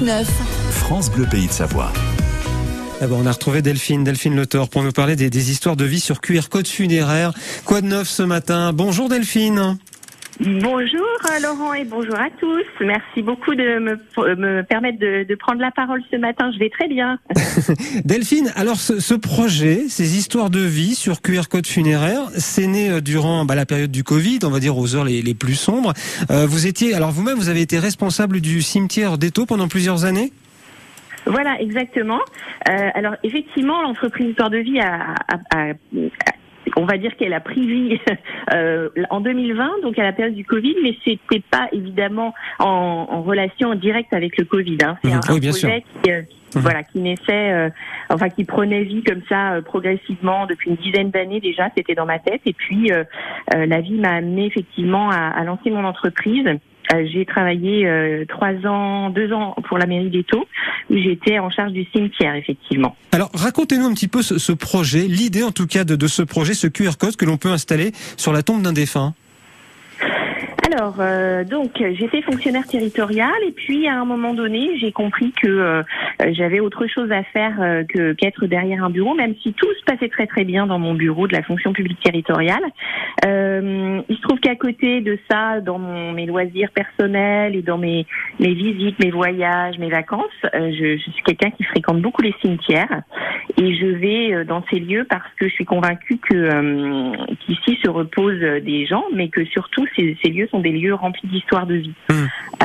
[0.00, 0.24] 6-9.
[0.70, 1.92] France Bleu Pays de Savoie.
[3.00, 5.76] Ah bon, on a retrouvé Delphine, Delphine Le Thor, pour nous parler des, des histoires
[5.76, 7.32] de vie sur QR code funéraire.
[7.64, 8.72] Quoi de neuf ce matin?
[8.72, 9.78] Bonjour Delphine.
[10.40, 12.64] Bonjour euh, Laurent et bonjour à tous.
[12.80, 16.50] Merci beaucoup de me, me permettre de, de, prendre la parole ce matin.
[16.52, 17.18] Je vais très bien.
[18.04, 22.90] Delphine, alors ce, ce, projet, ces histoires de vie sur QR code funéraire, c'est né
[22.90, 25.54] euh, durant bah, la période du Covid, on va dire aux heures les, les plus
[25.54, 25.94] sombres.
[26.30, 30.32] Euh, vous étiez, alors vous-même, vous avez été responsable du cimetière d'Eto pendant plusieurs années?
[31.24, 32.20] Voilà, exactement.
[32.68, 35.72] Euh, alors effectivement, l'entreprise Histoire de Vie a, a, a,
[36.76, 37.98] on va dire qu'elle a pris vie
[38.54, 43.22] euh, en 2020, donc à la période du Covid, mais c'était pas évidemment en, en,
[43.22, 44.78] relation directe avec le Covid.
[44.84, 44.96] Hein.
[45.02, 46.02] C'est mmh, un, oui, un bien projet sûr.
[46.02, 46.60] qui, euh, mmh.
[46.60, 47.70] voilà, qui naissait, euh,
[48.10, 51.70] enfin qui prenait vie comme ça euh, progressivement depuis une dizaine d'années déjà.
[51.76, 53.04] C'était dans ma tête, et puis euh,
[53.54, 56.46] la vie m'a amené effectivement à, à lancer mon entreprise.
[56.92, 60.46] Euh, j'ai travaillé euh, trois ans, deux ans pour la mairie d'Eto,
[60.90, 62.96] où j'étais en charge du cimetière, effectivement.
[63.12, 66.22] Alors, racontez-nous un petit peu ce, ce projet, l'idée en tout cas de, de, ce
[66.22, 69.14] projet, ce QR code que l'on peut installer sur la tombe d'un défunt.
[70.66, 75.46] Alors, euh, donc, j'étais fonctionnaire territorial et puis à un moment donné, j'ai compris que
[75.46, 75.82] euh,
[76.32, 79.84] j'avais autre chose à faire euh, que qu'être derrière un bureau, même si tout se
[79.84, 82.64] passait très très bien dans mon bureau de la fonction publique territoriale.
[83.24, 87.78] Euh, il se trouve qu'à côté de ça, dans mon, mes loisirs personnels et dans
[87.78, 88.04] mes,
[88.40, 92.34] mes visites, mes voyages, mes vacances, euh, je, je, suis quelqu'un qui fréquente beaucoup les
[92.40, 93.02] cimetières
[93.58, 97.12] et je vais euh, dans ces lieux parce que je suis convaincue que euh,
[97.46, 101.28] qu'ici se reposent des gens, mais que surtout ces, ces lieux sont des lieux remplis
[101.28, 101.94] d'histoires de vie.
[102.10, 102.14] Mmh.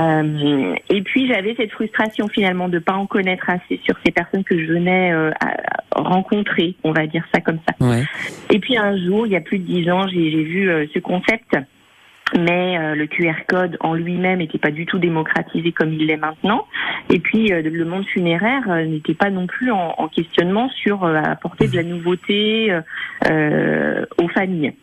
[0.01, 4.43] Euh, et puis j'avais cette frustration finalement de pas en connaître assez sur ces personnes
[4.43, 7.85] que je venais euh, à rencontrer, on va dire ça comme ça.
[7.85, 8.03] Ouais.
[8.49, 10.99] Et puis un jour, il y a plus de dix ans, j'ai vu euh, ce
[10.99, 11.55] concept.
[12.39, 16.15] Mais euh, le QR code en lui-même n'était pas du tout démocratisé comme il l'est
[16.15, 16.65] maintenant.
[17.09, 21.75] Et puis le monde funéraire n'était pas non plus en, en questionnement sur apporter de
[21.75, 22.73] la nouveauté
[24.17, 24.73] aux familles.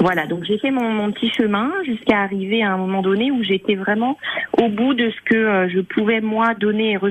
[0.00, 3.42] Voilà, donc j'ai fait mon, mon, petit chemin jusqu'à arriver à un moment donné où
[3.42, 4.18] j'étais vraiment
[4.60, 6.96] au bout de ce que je pouvais moi donner et